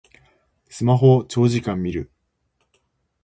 [0.67, 2.11] スマホを長時間みる